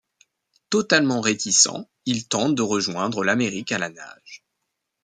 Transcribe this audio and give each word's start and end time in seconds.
Totalement 0.71 1.21
réticent, 1.21 1.67
il 2.07 2.27
tente 2.27 2.55
de 2.55 2.63
rejoindre 2.63 3.23
l'Amérique 3.23 3.71
à 3.71 3.77
la 3.77 3.89
nage. 3.89 4.43